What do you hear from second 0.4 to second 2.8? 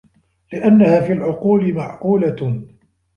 لِأَنَّهَا فِي الْعُقُولِ مَعْقُولَةٌ